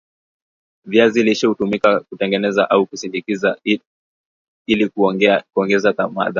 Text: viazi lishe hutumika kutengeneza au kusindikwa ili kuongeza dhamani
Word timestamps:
viazi 0.85 1.23
lishe 1.23 1.47
hutumika 1.47 1.99
kutengeneza 1.99 2.69
au 2.69 2.85
kusindikwa 2.85 3.57
ili 4.65 4.89
kuongeza 5.53 5.91
dhamani 5.91 6.29